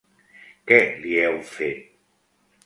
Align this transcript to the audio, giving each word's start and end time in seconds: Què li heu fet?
Què 0.71 0.79
li 1.03 1.13
heu 1.27 1.37
fet? 1.51 1.85